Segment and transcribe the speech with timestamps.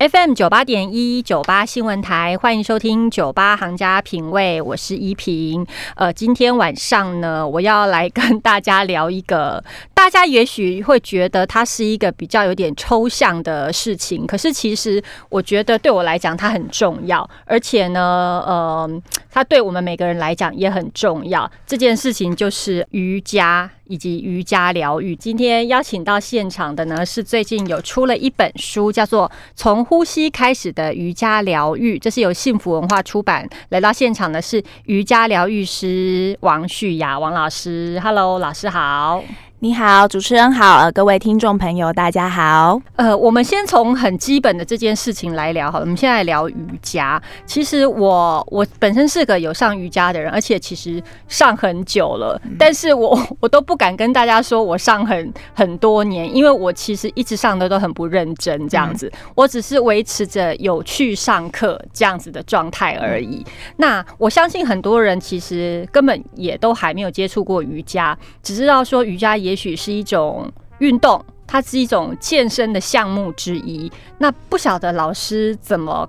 [0.00, 5.66] FM 九八点一九八新闻台，欢迎收听九八行家品味，我是依萍。
[5.94, 9.62] 呃，今天晚上呢，我要来跟大家聊一个，
[10.00, 21.48] 大家也许会觉得它是一个比较有点抽象的事情，可是其实我觉得对我来讲它很重要，而且呢，呃，它对我们每个人来讲也很重要。
[21.66, 23.70] 这件事情就是瑜伽。
[23.90, 25.16] 以及瑜伽疗愈。
[25.16, 33.48] 今天邀请到现场的呢，是最近有出了一本书，叫做《从呼吸开始的瑜伽疗愈》，这是由幸福文化出版。
[33.70, 37.98] 来到现场的是瑜伽疗愈师王旭雅王老师。
[38.00, 39.24] Hello，老师好。
[39.62, 42.80] 你好，主持人好，呃，各位听众朋友，大家好。
[42.96, 45.84] 呃，我们先从很基本的这件事情来聊好了。
[45.84, 47.22] 我们现在聊瑜伽。
[47.44, 59.12] 其实我我本身是个有上瑜伽的人，而且其实上很久了，但是我 我都不敢跟大家说我上很很多年，因为我其实一直上的都很不认真，这样子。
[59.34, 63.44] 我只是维持着有去上课这样子的状态而已。
[63.76, 69.49] 那我相信很多人其实根本也都还没有接触过瑜伽，只知道说瑜伽也。
[69.50, 70.48] 也许是一种
[70.78, 73.90] 运动，它是一种健身的项目之一。
[74.16, 76.08] 那不晓得老师怎么？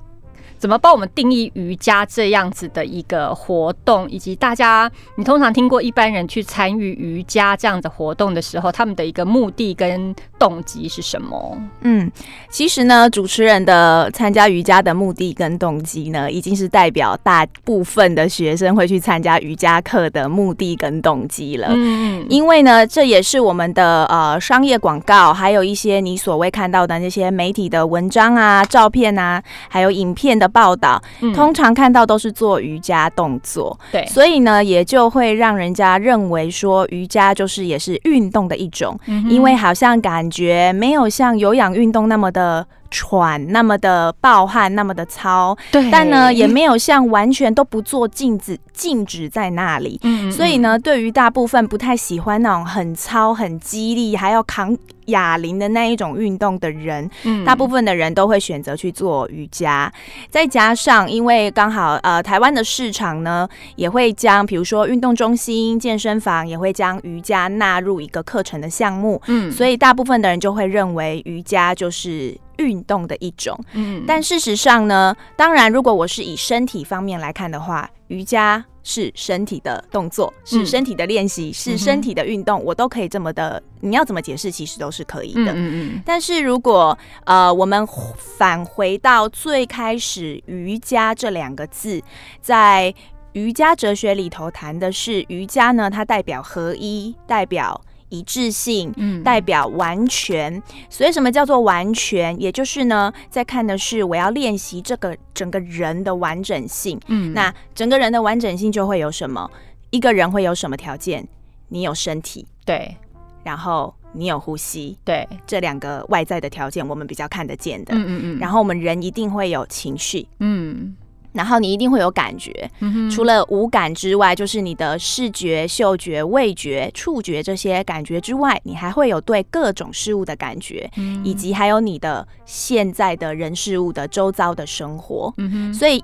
[0.61, 11.57] 怎么帮我们定义瑜伽这样子的一个活动，以及大家你通常听过一般人去参与瑜伽这样的活动的时候，他们的一个目的跟动机是什么？
[11.81, 12.11] 嗯，
[12.51, 21.69] 其实呢，主持人的参加瑜伽的目的跟动机呢，已经是代表大部分的学生会去参加瑜伽课的目的跟动机了。
[21.71, 30.50] 嗯，因为呢，这也是我们的呃商业广告，还有一些你所谓看到的那些媒体的文章啊、照片啊，还有影片的。
[30.51, 31.01] 报道
[31.33, 42.67] 通常看到都是做瑜伽动作，对，所以呢，也就会让人家认为说瑜伽就是也是运动的一种，因为好像感觉没有像有氧运动那么的。
[42.91, 59.91] 喘那么的暴汗，那么的操，对，但呢也没有像完全都不做静止静止在那里，嗯，所以呢，对于大部分不太喜欢那种很操、很激励，还要扛哑铃的那一种运动的人，嗯，大部分的人都会选择去做瑜伽。
[60.29, 63.47] 再加上，因为刚好呃，台湾的市场呢，
[63.77, 72.37] 也会将比如说运动中心、健身房也会将瑜伽纳入一个课程的项目，嗯，所以大部分的人就会认为瑜伽就是。
[72.61, 86.01] 运动的一种，嗯，但事实上呢，当然，如果我是以身体方面来看的话，瑜伽是身体的动作，是身体的练习，是身体的运动，我都可以这么的，你要怎么解释，其实都是可以的，嗯嗯。
[86.05, 92.01] 但是如果呃，我们返回到最开始，瑜伽这两个字，
[92.41, 92.93] 在
[93.33, 97.79] 瑜伽哲学里头谈的是瑜伽呢，它代表合一，代表。
[98.11, 100.61] 一致性，嗯，代表完全。
[100.89, 102.39] 所以什么叫做完全？
[102.39, 106.99] 也就是呢，在看的是我要练习这个整个人的完整性。
[107.07, 109.49] 嗯，那整个人的完整性就会有什么？
[109.89, 111.27] 一个人会有什么条件？
[111.69, 112.95] 你有身体，对，
[113.43, 117.95] 然后你有呼吸，对，这两个外在的条件我们比较看得见的。
[117.95, 118.39] 嗯嗯嗯。
[118.39, 120.95] 然后我们人一定会有情绪，嗯。
[121.33, 122.69] 然后你一定会有感觉，
[123.09, 130.89] 除了五感之外，就是你的视觉、嗅觉、味觉、触觉这些感觉之外，你还会有对各种事物的感觉，
[131.23, 135.33] 以及还有你的现在的人事物的周遭的生活。
[135.73, 136.03] 所以，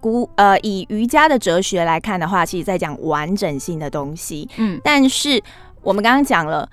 [0.00, 4.48] 古呃以瑜伽的哲学来看的话，其实在讲完整性的东西。
[4.56, 5.42] 嗯，但是
[5.82, 6.68] 我们刚刚讲了。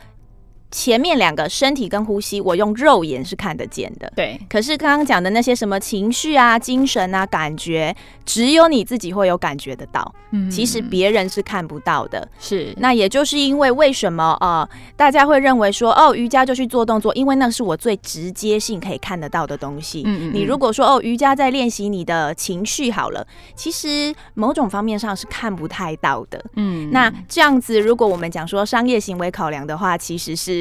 [0.70, 4.12] 前面两个身体跟呼吸，我用肉眼是看得见的。
[4.16, 7.96] 对，可是刚刚讲的那些什么情绪啊、精神啊、感觉，
[8.26, 10.14] 只有你自己会有感觉得到。
[10.32, 12.28] 嗯，其实别人是看不到的。
[12.38, 14.68] 是，那也就是因为为什么呃，
[14.98, 20.04] 大家会认为说哦，瑜伽就去做动作，因为那是我最直接性可以看得到的东西。
[20.06, 20.34] 嗯嗯。
[20.34, 26.44] 你如果说哦，瑜伽在练习你的情绪好了，其实某种方面上是看不太到的。
[26.58, 30.57] 嗯，那这样子，如果我们讲说商业行为考量的话，其实是。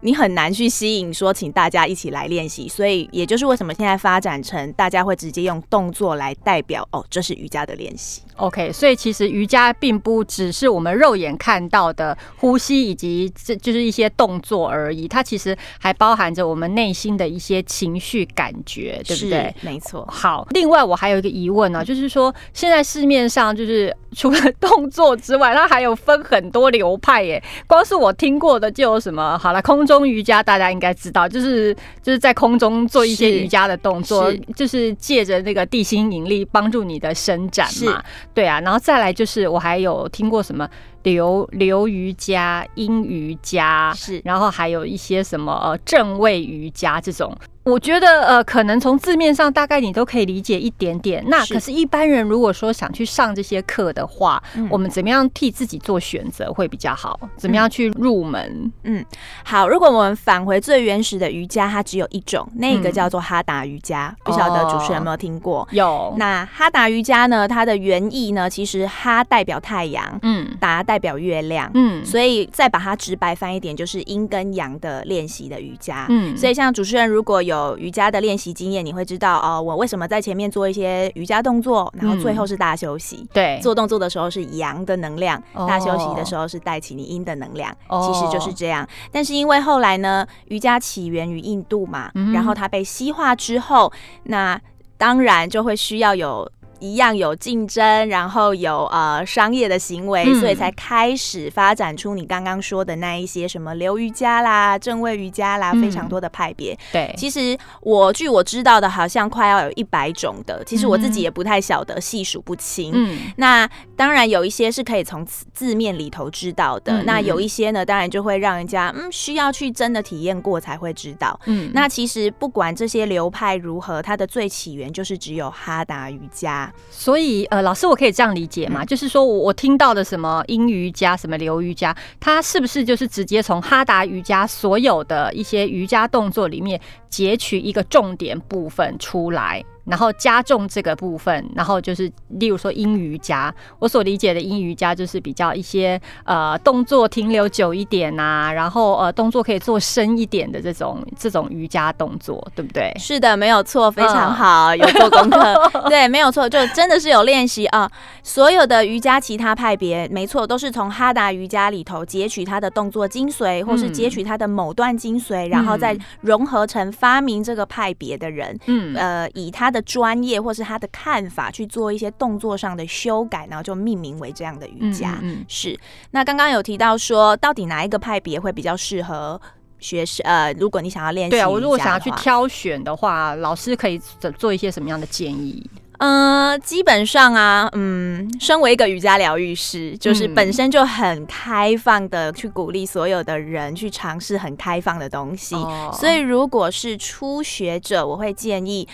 [0.00, 8.20] 你很难去吸引说，请大家一起来练习，所以也就是为什么现在发展成大家会直接用动作来代表哦，这是瑜伽的练习。
[8.36, 19.54] OK，所以其实瑜伽并不只是我们肉眼看到的呼吸以及这就是一些动作而已，它其实还包含着我们内心的一些情绪感觉，对不对？
[19.60, 20.04] 没错。
[20.10, 27.42] 好，另外我还有一个疑问呢，就是说现在市面上就是除了动作之外，它还有分很多流派耶。
[27.66, 29.38] 光是我听过的就有什么？
[29.38, 38.02] 好了，空中瑜伽大家应该知道，就是就是在空中做一些瑜伽的动作，就是借着那个地心引力帮助你的伸展嘛。
[38.34, 40.68] 对啊，然后再来就是我还有听过什么
[41.04, 47.34] 流流瑜伽、阴瑜伽，是，然后还有一些什么呃正位瑜伽这种。
[47.64, 51.24] 我觉得呃，可能从字面上大概你都可以理解一点点。
[51.28, 57.18] 那可是，一般人如果说想去上这些课的话，我们怎么样替自己做选择会比较好？
[57.38, 58.70] 怎么样去入门？
[58.82, 59.02] 嗯，
[59.44, 59.66] 好。
[59.66, 64.14] 如果我们返回最原始的瑜伽，它只有一种，那个叫做哈达瑜伽。
[64.24, 65.66] 不晓得主持人有没有听过？
[65.70, 66.14] 有。
[66.18, 67.48] 那哈达瑜伽呢？
[67.48, 76.06] 它的原意呢，其实哈代表太阳，嗯，达代表月亮，嗯，所以再把它直白翻一点，就是阴跟阳的练习的瑜伽。
[76.10, 83.24] 嗯，所以像主持人如果有有瑜伽的练习经验，你会知道哦，我为什么在前面做一些瑜伽动作，然后最后是大休息。
[83.32, 88.84] 对，做动作的时候是阳的能量，大休息的时候是带起你阴的能量，其实就是这样。
[89.12, 93.92] 但是因为后来呢，瑜伽起源于印度嘛，然后它被西化之后，
[94.24, 94.60] 那
[94.98, 96.50] 当然就会需要有。
[96.80, 106.76] 一样有竞争，然后有呃商业的行为，所以才开始发展出你刚刚说的那一些什么流瑜伽啦、正位瑜伽啦，非常多的派别。
[106.92, 112.92] 对，其实我据我知道的，好像快要有一百种的，其实我自己也不太晓得，细数不清。
[112.94, 121.38] 嗯，那当然有一些是可以从字面里头知道的，那有一些呢，当然就会让人家嗯需要去真的体验过才会知道。
[121.46, 126.63] 嗯，那其实不管这些流派如何，它的最起源就是只有哈达瑜伽。
[126.90, 128.84] 所以，呃，老师，我可以这样理解吗？
[128.84, 139.64] 就是说我我听到的什么阴瑜伽、什么流瑜伽，它是不是就是直接从哈达瑜伽所有的一些瑜伽动作里面截取一个重点部分出来？
[139.84, 152.90] 然后加重这个部分，然后就是例如说阴瑜伽，我所理解的阴瑜伽就是比较一些呃动作停留久一点呐，然后呃动作可以做深一点的这种这种瑜伽动作，对不对？
[152.98, 157.90] 是的，没有错，非常好，有做功课， 对，没有错，就真的是有练习啊。
[158.22, 169.73] 所有的瑜伽其他派别，没错，都是从哈达瑜伽里头截取它的动作精髓，或是截取它的某段精髓，然后再融合成发明这个派别的人，嗯，呃，以他。
[169.74, 175.18] 的专业或是他的看法去做一些动作上的修改，然后就命名为这样的瑜伽。
[175.20, 175.78] 嗯，是。
[176.12, 179.40] 那刚刚有提到说，到底哪一个派别会比较适合
[179.80, 180.24] 学生？
[180.24, 184.00] 呃，如果你想要练习，对啊，我如果想要去挑选的话，老师可以
[184.38, 185.68] 做一些什么样的建议？
[185.98, 195.54] 呃，基本上啊，嗯，身为一个瑜伽疗愈师，就是本身就很开放的去鼓励所有的人去尝试很开放的东西。
[195.92, 198.86] 所以，如果是初学者，我会建议。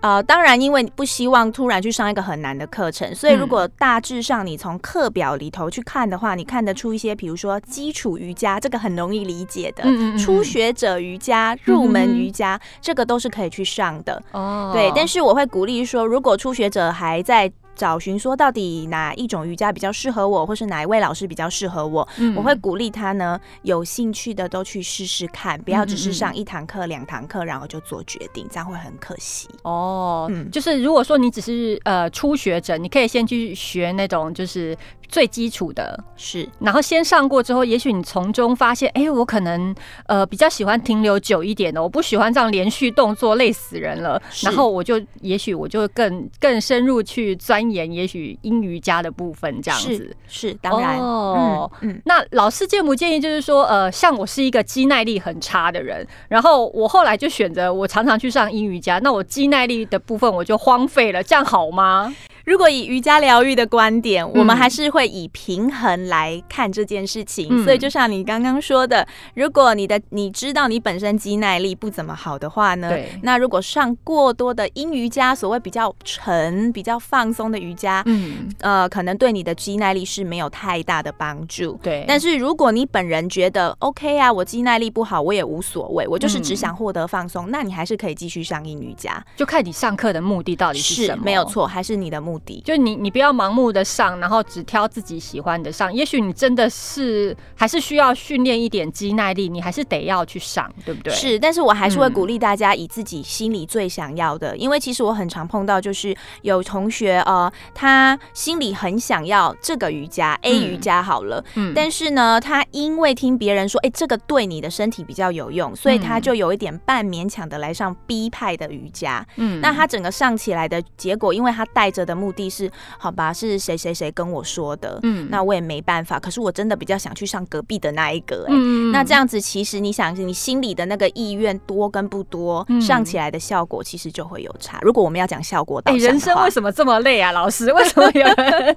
[0.00, 9.84] 呃，当然，因为不希望突然去上一个很难的课程，所以如果大致上你从课表里头去看的话，你看得出一些，比如说基础瑜伽，这个很容易理解的；
[10.18, 14.22] 初学者瑜伽、入门瑜伽，这个都是可以去上的。
[14.32, 17.50] 哦，对，但是我会鼓励说，如果初学者还在。
[17.78, 29.48] 找寻说到底哪一种瑜伽比较适合我，或是哪一位老师比较适合我，我会鼓励他呢，有兴趣的都去试试看，不要只是上一堂课、两堂课，然后就做决定，这样会很可惜。
[29.62, 34.76] 哦，嗯，就是如果说你只是呃初学者，你可以先去学那种就是。
[35.08, 39.74] 最基础的是，然后先上过之后，也许你从中发现，哎，我可能
[40.06, 44.20] 呃比较喜欢停留久一点的，我不喜欢这样连续动作累死人了。
[44.42, 51.70] 然后我就也许我就更更深入去钻研，也许英瑜伽的部分这样子是当然哦。
[51.80, 62.14] 嗯，那老师建不建议就是说，呃，像我是一个肌耐力很差的人，然后我后来就选择我常常去上英瑜伽，那我肌耐力的部分我就荒废了，这样好吗？
[62.48, 67.62] 如果以瑜伽疗愈的观点，我们还是会以平衡来看这件事情。
[67.62, 72.90] 所以，就像你刚刚说的，如果你的你知道你本身肌耐力不怎么好的话呢，
[73.20, 81.78] 那如果上过多的阴瑜伽，所谓比较沉、比较放松的瑜伽，嗯，呃，可能对你的肌耐力是没有太大的帮助。
[81.82, 82.02] 对。
[82.08, 89.22] 但是如果你本人觉得 OK 啊，我肌耐力不好，我也无所谓，我就是只想获得放松，那你还是可以继续上阴瑜伽。
[89.36, 92.37] 就看你上课的目的到底是什么，没有错，还是你的目。
[92.64, 95.92] 就你，你不要盲目的上，然后只挑自己喜欢的上。
[95.92, 101.12] 也许你真的是还是需要训练一点肌耐力，你还是得要去上，对不对？
[101.12, 126.20] 是，但是我还是会鼓励大家以自己心里最想要的，因为其实我很常碰到，就是有同学呃，他心里很想要这个瑜伽 A 瑜伽好了，嗯，但是呢，他因为听别人说，哎，这个对你的身体比较有用，所以他就有一点半勉强的来上 B 派的瑜伽，嗯，那他整个上起来的结果，因为他带着的目目的是，好吧，是谁谁谁跟我说的，嗯，那我也没办法。
[126.20, 128.54] 可是我真的比较想去上隔壁的那一个，哎，
[128.92, 134.78] 那这样子其实你想，你心里的那个意愿多跟不多，上起来的效果其实就会有差。
[134.82, 137.32] 如果我们要讲效果，哎，人生为什么这么累啊？
[137.32, 138.76] 老师， 为什么有人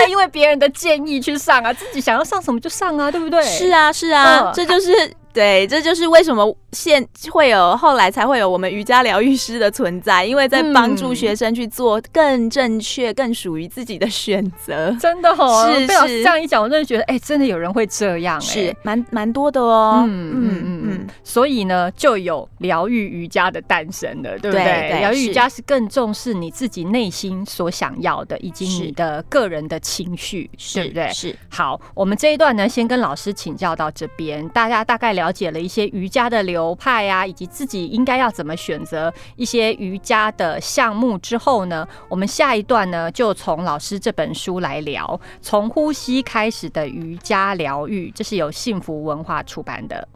[0.00, 1.72] 要因为别人的建议去上啊？
[1.72, 3.42] 自己想要上什么就上啊，对不对？
[3.42, 5.12] 是啊，是啊，这就是。
[5.32, 14.94] 对，这就是为什么现会有后来才会有我们瑜伽疗愈师的存在，因为在帮助学生去做更正确、更属于自己的选择。
[15.00, 20.04] 真的哦，是是这样一讲，我真的觉得，哎，真的有人会这样，是蛮蛮多的哦。
[20.06, 24.98] 嗯嗯嗯嗯，所以呢，就有疗愈瑜伽的诞生了，对不对？
[25.00, 31.08] 疗愈瑜伽是更重视你自己内心所想要的，以及你的个人的情绪，对不对？
[31.10, 31.34] 是。
[31.48, 35.21] 好，我们这一段呢，先跟老师请教到这边，大家大概了。
[35.22, 50.08] 了解了一些瑜伽的流派啊，以及自己应该要怎么选择一些瑜伽的项目之后呢，我们下一段呢就从老师这本书来聊，从呼吸开始的瑜伽疗愈，这是由幸福文化出版的。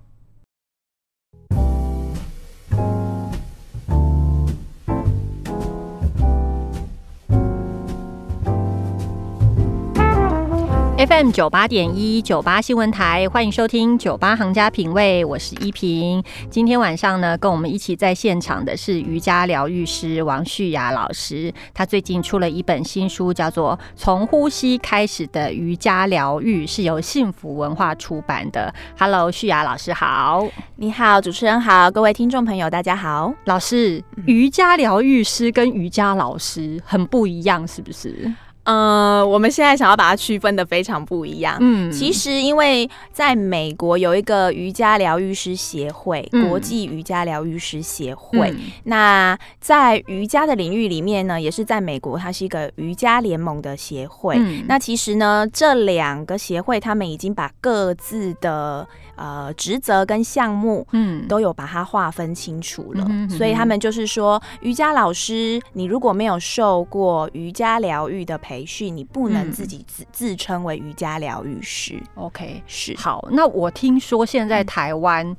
[11.08, 16.20] FM 九八点一九八新闻台，欢迎收听九八行家品味，我是依萍。
[16.50, 21.54] 今天晚上呢，跟我们一起在现场的是瑜伽疗愈师王旭雅老师。
[21.72, 28.74] 他最近出了一本新书，叫做《从呼吸开始的瑜伽疗愈》，是由幸福文化出版的。
[28.98, 30.44] Hello，旭雅老师好，
[30.74, 33.32] 你好，主持人好，各位听众朋友大家好。
[33.44, 38.34] 老师，瑜伽疗愈师跟瑜伽老师很不一样，是不是？
[38.66, 41.56] 嗯，我们现在想要把它区分的非常不一样。
[41.60, 48.52] 嗯，其实因为在美国有一个瑜伽疗愈师协会，国际瑜伽疗愈师协会。
[48.84, 54.36] 那在瑜伽的领域里面呢，也是在美国，它是一个瑜伽联盟的协会。
[54.66, 58.86] 那其实呢，这两个协会他们已经把各自的。
[59.16, 63.06] 呃，职责跟项目，嗯，都有把它划分清楚了。
[63.28, 72.00] 所以他们就是说，瑜伽老师，你如果没有受过瑜伽疗愈的培训，你不能自己自自称为瑜伽疗愈师。
[72.14, 73.26] OK，是好。
[73.32, 75.36] 那我听说现在台湾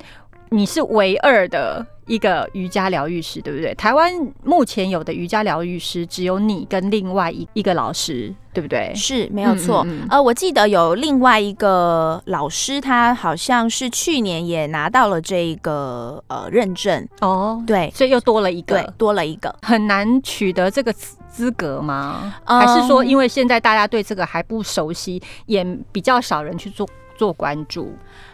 [0.50, 3.74] 你是唯二的一个瑜伽疗愈师，对不对？
[3.76, 4.12] 台湾
[4.44, 8.34] 目前有的瑜伽疗愈师只有你跟另外一一个老师。
[8.58, 8.92] 对不对？
[8.96, 9.86] 是没有错。
[10.10, 17.64] 呃，我记得有另外一个老师，他好像是去年也拿到了这个呃认证哦。
[17.68, 22.34] 对，所以又多了一个，多了一个，很难取得这个资格吗？
[22.46, 27.94] 还是说，因为现在大家对这个还不熟悉，也比较少人去做做关注？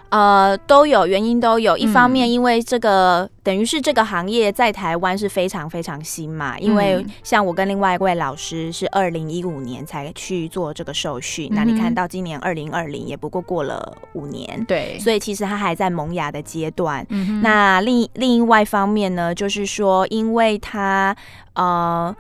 [0.10, 6.56] 呃，都有原因，都有一方面，因为这个等于是这个行业在台湾是非常非常新嘛。
[6.60, 17.04] 因为像我跟另外一位老师是二零一五年才去做这个受训，那你看到今年二零二零也不过过了五年，对，所以其实他还在萌芽的阶段。
[17.42, 21.16] 那另另外一方面呢，就是说，因为他
[21.56, 22.16] 呃。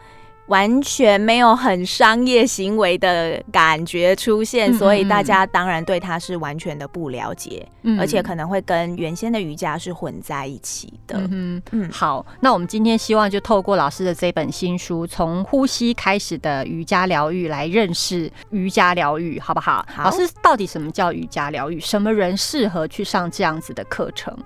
[0.47, 7.65] 完全没有很商业行为的感觉出现，所以大家当然对他是完全的不了解，
[7.97, 11.17] 而且可能会跟原先的瑜伽是混在一起的。
[11.31, 19.85] 嗯嗯，好，那我们今天希望就透过老师的这本新书《从呼吸开始的瑜伽疗愈》来认识瑜伽疗愈，好不好？
[19.97, 21.79] 老师，到底什么叫瑜伽疗愈？
[21.79, 24.37] 什么人适合去上这样子的课程？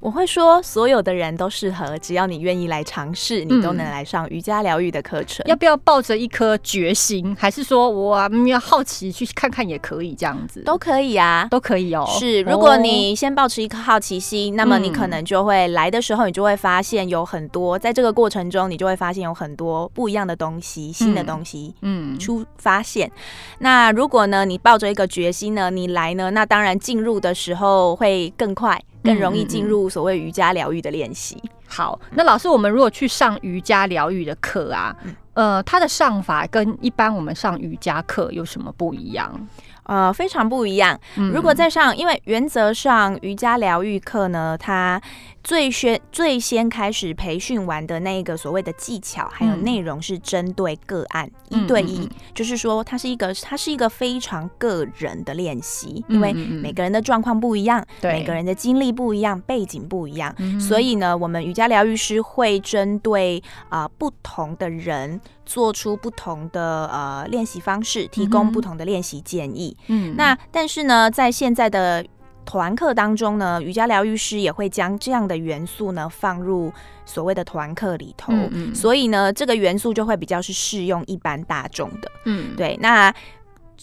[0.00, 5.41] 我会说，所有的人都适合，只要你愿意来尝试，你都能来上瑜伽疗愈的课程。
[5.46, 10.14] 要不要抱着一颗决心，还是说我要好奇去看看也可以？
[10.14, 12.06] 这样子都可以啊，都可以哦。
[12.18, 23.10] 是，如果你先保持一颗好奇心，那么你可能就会来的时候，你就会发现有很多，在这个过程中，你就会发现有很多不一样的东西，新的东西，嗯，出发现。
[23.58, 28.80] 那如果呢，你抱着一个决心呢，你来呢，那当然进入的时候会更快。
[29.04, 31.36] 更容易进入所谓瑜伽疗愈的练习。
[31.66, 34.94] 好，那老师，我们如果去上瑜伽疗愈的课啊，
[35.34, 39.48] 呃，它的上法跟一般我们上瑜伽课有什么不一样？
[39.84, 40.98] 呃，非常不一样。
[41.16, 45.00] 如果在上，因为原则上瑜伽疗愈课呢，它
[45.42, 65.20] 最先最先开始培训完的那个所谓的技巧，还有内容是针对个案一对一，就是说它是一个它是一个非常个人的练习，因为每个人的状况不一样，每个人的经历不一样，背景不一样，所以呢，我们瑜伽疗愈师会针对啊不同的人。
[65.44, 69.76] 做出不同的呃练习方式，提供不同的练习建议。
[69.88, 72.04] 嗯，那但是呢，在现在的
[72.44, 76.72] 团课当中呢，瑜伽疗愈师也会将这样的元素呢放入
[77.04, 82.10] 所谓的团课里头，嗯所以呢，这个元素就会比较是适用一般大众的。
[82.24, 83.14] 嗯，对，那。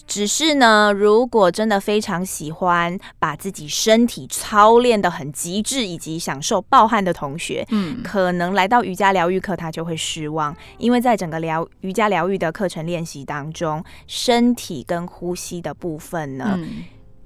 [0.06, 16.58] 只是呢，如果真的非常喜欢把自己身体操练的很极致，以及享受暴汗的同学，嗯，可能来到瑜伽疗愈课他就会失望，因为在整个疗瑜伽疗愈的课程练习当中，身体跟呼吸的部分呢，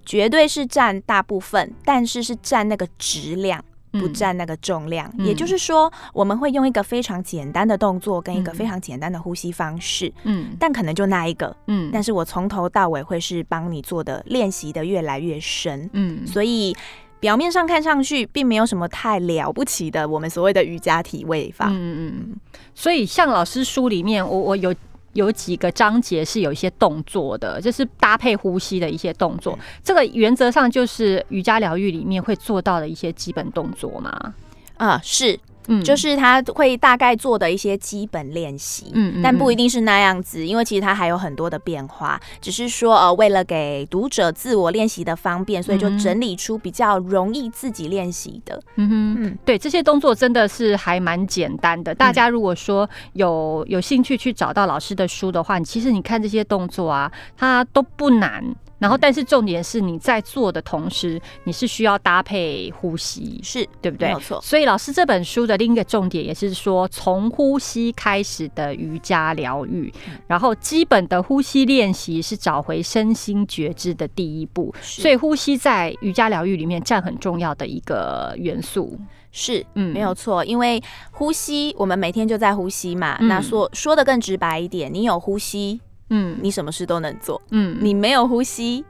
[0.05, 3.65] 绝对是占大部分，但是是占那个质量。
[4.01, 16.77] 不占那个重量，也就是说，我们会用一个非常简单的动作跟一个非常简单的呼吸方式，嗯，但可能就那一个，嗯，但是我从头到尾会是帮你做的练习的越来越深，嗯，所以
[17.21, 22.37] 表面上看上去并没有什么太了不起的，我们所谓的瑜伽体位法，嗯嗯，
[22.75, 24.75] 所以像老师书里面，我我有。
[25.15, 29.59] 有几个章节是有一些动作的，就是搭配呼吸的一些动作。
[29.83, 34.35] 这个原则上就是瑜伽疗愈里面会做到的一些基本动作嘛？
[34.77, 35.39] 啊，是。
[35.69, 42.21] 嗯，就是他会大概做的一些基本练习，嗯，但不一定是那样子，因为其实它还有很多的变化。
[42.41, 48.63] 只是说，呃，为了给读者自我练习的方便，所以就整理出比较容易自己练习的。
[48.77, 51.95] 嗯哼，对，这些动作真的是还蛮简单的。
[51.95, 58.45] 大家如果说有有兴趣去找到老师的书的话，其实你看这些动作啊，它都不难。
[58.85, 64.09] 然后，但是重点是你在做的同时，你是需要搭配呼吸，是对不对？
[64.09, 64.39] 没有错。
[64.43, 69.91] 所以老师这本书的另一个重点也是说，从呼吸开始的瑜伽疗愈，
[70.27, 74.75] 然后基本的呼吸练习是找回身心觉知的第一步。
[74.83, 79.01] 所以呼吸在瑜伽疗愈里面占很重要的一个元素。
[79.33, 80.45] 是，嗯，没有错。
[80.45, 83.17] 因为呼吸，我们每天就在呼吸嘛。
[83.23, 85.81] 那说说的更直白一点，你有呼吸。
[86.11, 87.41] 嗯，你什么事都能做。
[87.51, 88.85] 嗯，你没有呼吸，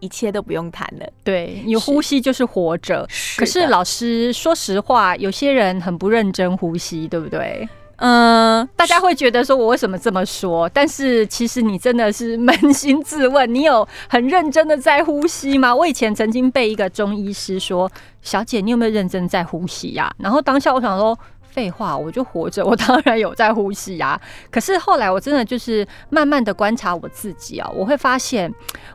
[0.00, 1.06] 一切都不用谈了。
[1.24, 3.08] 对，你呼吸就是活着。
[3.36, 7.68] 可是老师，说实话，有些人很不认真呼吸，对不对？
[7.96, 10.68] 嗯，大家会觉得说我为什么这么说？
[10.68, 15.74] 但是其实你真的是 扪心自问，你有很认真的在呼吸吗？
[15.74, 17.90] 我以前曾经被一个中医师说
[18.22, 21.18] ：“小姐，你有没有认真在呼吸呀？”然后当下我想说。
[21.58, 24.20] 废话，我就活着， 我当然有在呼吸啊。
[24.48, 28.48] 可是后来我真的就是慢慢的观察我自己啊，我会发现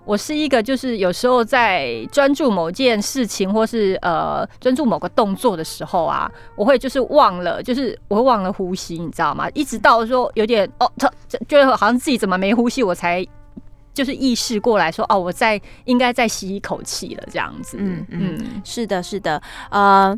[0.05, 9.49] 我是一个就是有时候在专注某件事情或是呃专注某个动作的时候啊，我会就是忘了，就是我会忘了呼吸，你知道吗？
[9.53, 11.11] 一直到说有点哦，他
[11.49, 13.27] 觉得好像自己怎么没呼吸，我才
[13.93, 17.75] 就是意识过来说哦，我在应该再吸一口气了，这样子。
[17.77, 20.17] 嗯嗯，是的，是的，呃。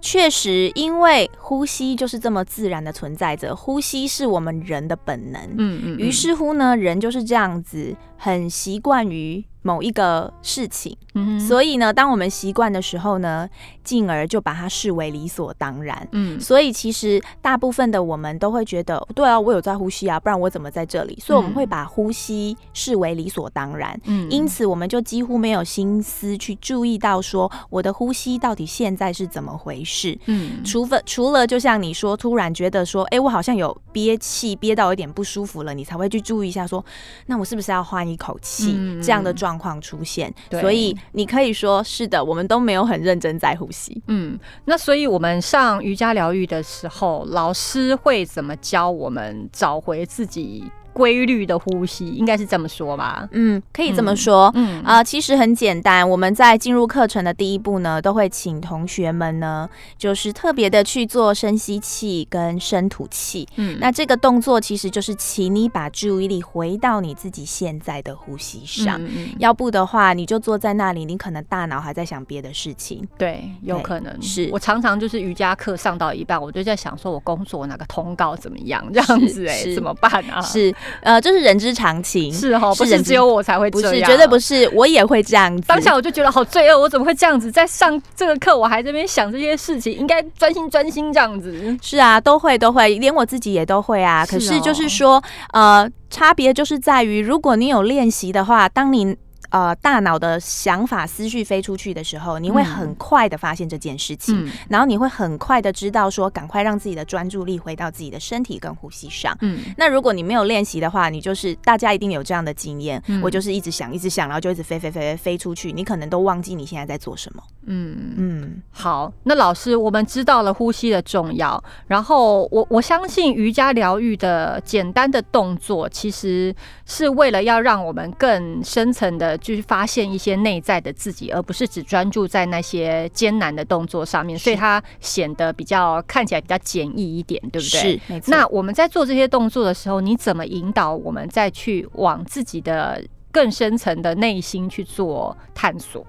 [0.00, 5.40] 确实，因为呼吸就是这么自然的存在着，呼吸是我们人的本能。
[5.56, 9.44] 嗯嗯，于是乎呢，人就是这样子，很习惯于。
[9.60, 10.96] 某一个事情，
[11.38, 13.46] 所以呢，当我们习惯的时候呢，
[13.88, 16.08] 进而就把它视为理所当然。
[16.12, 21.18] 嗯，所以其实大部分的我们都会觉得，对啊，我有在呼吸啊，不然我怎么在这里？
[21.20, 23.98] 所以我们会把呼吸视为理所当然。
[24.04, 30.18] 嗯，因此我们就几乎没有心思去注意到说我的呼吸到底现在是怎么回事。
[30.26, 36.84] 嗯，除非除了就像你说，突然觉得说，哎，我好像有憋气，憋到有点不舒服了，你才会去注意一下说，
[37.26, 38.78] 那我是不是要换一口气？
[39.02, 39.58] 这样的状。
[39.58, 43.77] 况出现，所以你可以说是的，我们都没有很认真在呼吸。
[44.06, 50.64] 嗯，那所以我们上瑜伽疗愈的时候，老师会怎么教我们找回自己？
[50.98, 53.28] 规律的呼吸应该是这么说吧？
[53.30, 54.50] 嗯，可以这么说。
[54.56, 56.08] 嗯啊，其实很简单。
[56.08, 63.46] 我们在进入课程的第一步呢，都会请同学们呢，就是特别的去做深吸气跟深吐气。
[63.54, 69.00] 嗯，那这个动作其实就是请你把注意力回到你自己现在的呼吸上。
[69.00, 73.06] 嗯要不的话，你就坐在那里，你可能大脑还在想别的事情。
[73.16, 80.40] 对，有可能是我常常就是瑜伽课上到一半，我就在想说我工作哪个通告怎么样这样子哎，怎么办啊？
[80.42, 80.74] 是。
[81.00, 85.62] 呃，这是人之常情，是哈，不是只有我才会这样，绝对不是，我也会这样子。
[85.68, 87.50] 当下我就觉得好罪恶，我怎么会这样子？
[87.50, 91.76] 在上这个课，我还这边想这些事情，应该专心专心这样子。
[91.82, 94.24] 是啊，都会都会，连我自己也都会啊。
[94.26, 95.22] 可是就是说，
[95.52, 99.16] 呃，差别就是在于，如果你有练习的话，当你。
[99.50, 109.34] 呃，大脑的想法、思绪飞出去的时候，你会很快的发现这件事情，然后你会很快的知道说，赶快让自己的专注力回到自己的身体跟呼吸上。
[109.40, 117.42] 嗯，那如果你没有练习的话，你就是大家一定有这样的经验，我就是一直想，一直想，然后就一直飞飞飞飞飞出去，你可能都忘记你现在在做什么。
[117.70, 129.37] 嗯嗯，好，那老师，我们知道了呼吸的重要，然后我我相信瑜伽疗愈的简单的动作，其实是为了要让我们更深层的。
[129.38, 137.80] 就是发现一些内在的自己，而不是只专注在那些艰难的动作上面，所以它显得比较看起来比较简易一点，对不对？
[137.80, 138.30] 是，没错。
[138.30, 146.06] 那我们在做这些动作的时候，你怎么引导我们再去往自己的更深层的内心去做探索？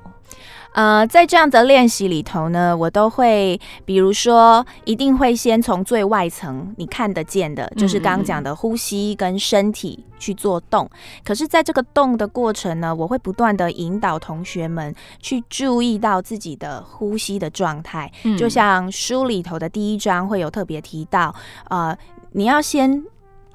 [0.73, 10.89] 呃，在这样的练习里头呢，我都会，比如说，一定会先从最外层你看得见的，就是刚刚讲的呼吸跟身体去做动。
[11.25, 18.11] 可是，在这个动的过程呢，我会不断的引导同学们去注意到自己的呼吸的状态。
[18.37, 21.33] 就像书里头的第一章会有特别提到，
[21.69, 21.97] 呃，
[22.33, 23.03] 你要先。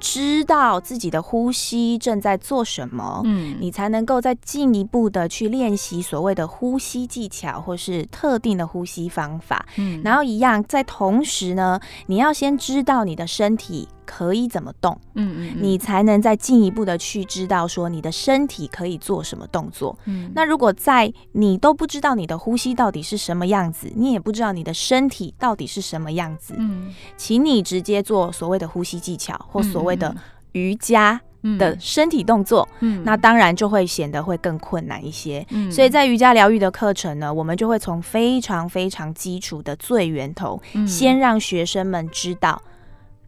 [0.04, 13.88] 知道自己的呼吸正在做什么，嗯，你才能够再进一步的去练习所谓的呼吸技巧，或是特定的呼吸方法，嗯，然后一样，在同时呢，你要先知道你的身体。
[14.04, 14.98] 可以怎么动？
[15.14, 19.98] 嗯嗯，你才能再进一步的去知道说你的身体可以做什么动作。
[20.04, 30.14] 嗯，那如果在你都不知道你的呼吸到底是什么样子，你也不知道你的身体到底是什么样子，嗯，请你直接做所谓的呼吸技巧或所谓的
[30.52, 31.20] 瑜伽
[31.58, 32.66] 的身体动作。
[32.80, 35.44] 嗯，那当然就会显得会更困难一些。
[35.50, 42.60] 嗯，所以在瑜伽疗愈的课程呢，我们就会从非常非常基础的最源头，先让学生们知道。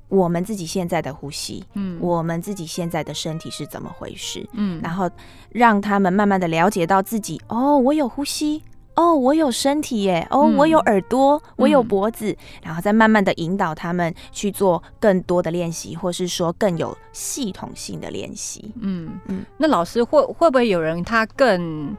[0.08, 5.10] 我们自己现在的呼吸，嗯，我们自己现在的身体是怎么回事，嗯，然后
[5.50, 8.62] 让他们慢慢的了解到自己，哦，我有呼吸，
[8.94, 19.18] 哦，我有身体耶，哦，我有耳朵，我有脖子，然后再慢慢的引导他们去做更多的练习，或是说更有系统性的练习，嗯。
[19.26, 21.96] 嗯，那老师会会不会有人他更？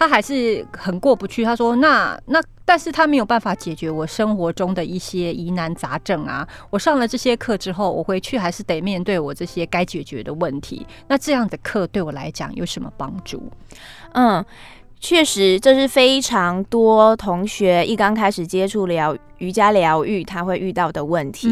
[0.00, 1.44] 他还是很过不去。
[1.44, 6.48] 他说：“那那，但是他没有办法解决我生活中的一些疑难杂症啊。
[6.70, 10.86] 我上了这些课之后，我回去还是得面对我这些该解决的问题。
[11.06, 13.52] 那这样的课对我来讲有什么帮助？”
[14.14, 14.42] 嗯。
[15.00, 21.48] 确实，这是非常多同学一刚开始接触疗瑜伽疗愈，他会遇到的问题。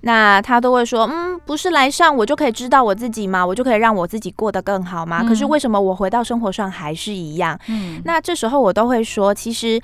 [0.00, 3.46] 那他都会说：“嗯，不是来上我就可以知道我自己吗？
[3.46, 5.22] 我就可以让我自己过得更好吗？
[5.22, 9.80] 可是为什么我回到生活上还是一样？”嗯，那这时候我都会说，其实。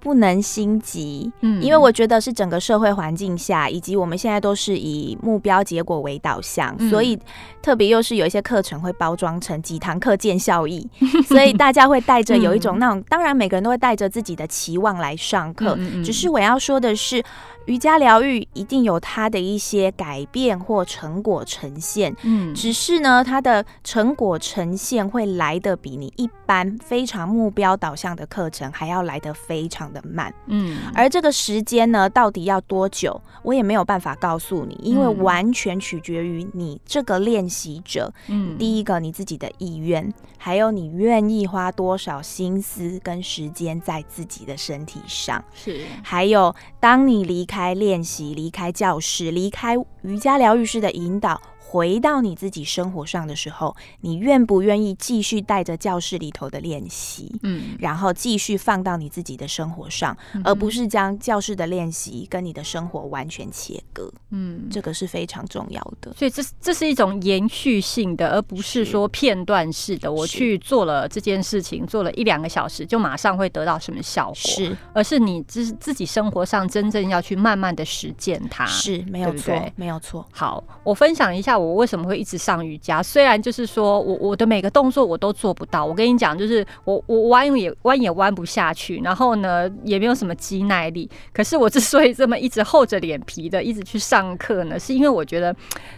[0.00, 7.18] 不能心急，嗯，因为我觉得是整个社会环境下，以及我们现在都是以目标结果为导向，所以
[7.60, 10.88] 特别又是有一些课程会包装成几堂课见效益，
[11.26, 17.22] 所以大家会带着有一种那种，当然每个人都会带着自己的期望来上课，只是我要说的是。
[17.66, 47.56] 瑜伽疗愈一定有它的一些改变或成果呈现，嗯，只是呢，它的成果呈现会来的比你一般非常目标导向的课程还要来得非常的慢，嗯，而这个时间呢，到底要多久，我也没有办法告诉你，因为完全取决于你这个练习者，嗯，第一个你自己的意愿，还有你愿意花多少心思跟时间在自己的身体上，是，还有当你离开。
[47.56, 51.40] 开练习，离开教室，离开瑜伽疗愈师的引导。
[51.76, 66.14] 回到你自己生活上的时候，你愿不愿意继续带着教室里头的练习，嗯，然后继续放到你自己的生活上，而不是将教室的练习跟你的生活完全切割，嗯，这个是非常重要的。
[66.14, 70.10] 所以这这是一种延续性的，而不是说片段式的。
[70.10, 74.34] 我去做了这件事情，做了一两个小时，就马上会得到什么效果？
[74.34, 80.26] 是，而是你自自己生活上真正要去慢慢的实践它，是没有错，没有错。
[80.32, 81.56] 好，我分享一下。
[81.56, 83.02] 我为什么会一直上瑜伽？
[83.02, 91.08] 虽然就是说我我的每个动作我都做不到，我跟你讲，就是我我弯也弯也弯不下去，然后呢也没有什么肌耐力。
[91.32, 95.54] 可是我之所以这么一直厚着脸皮的一直去上课呢，是因为我觉得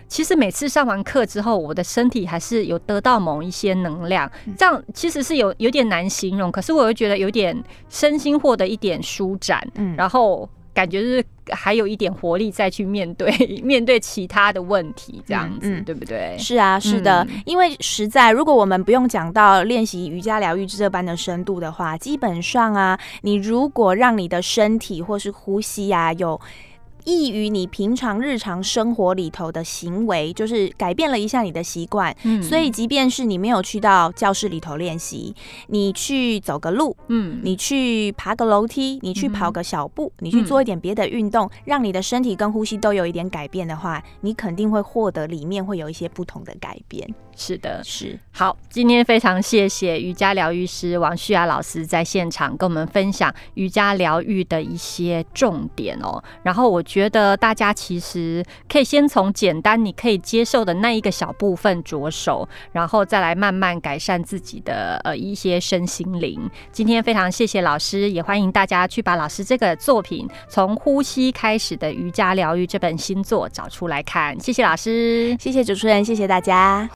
[0.07, 4.31] 其实每次上完课之后，我的身体还是有得到某一些能量。
[4.57, 10.49] 这样其实是有有点难形容，可是我又觉得有点身心获得一点舒展，嗯，然后。
[10.79, 13.33] 感觉是还有一点活力再去面对
[13.65, 16.37] 面对其他的问题，这样子对不对？
[16.39, 26.41] 是啊，是的，因为实在如果我们不用讲到练习瑜伽疗愈这般的深度的话，基本上啊，你如果让你的身体或是呼吸啊有。
[27.09, 32.15] 异于你平常日常生活里头的行为，就是改变了一下你的习惯。
[32.25, 35.35] 嗯，所以即便是你没有去到教室里头练习，
[35.69, 47.09] 你去走个路，嗯，你去爬个楼梯，你去跑个小步，你去做一点别的运动，让你的身体跟呼吸都有一点改变的话，你肯定会获得里面会有一些不同的改变。
[47.39, 48.55] 是的，是好。
[48.69, 56.23] 今天非常谢谢瑜伽疗愈师王旭雅老师在现场跟我们分享瑜伽疗愈的一些重点哦。
[56.43, 66.51] 然后我觉觉得大家其实可以先从简单你可以接受的那一个小部分着手，然后再来慢慢改善自己的呃一些身心灵。
[66.73, 74.37] 今天非常谢谢老师，也欢迎大家去把老师这个作品《从呼吸开始的瑜伽疗愈》这本新作找出来看。
[74.41, 76.85] 谢谢老师，谢谢主持人，谢谢大家。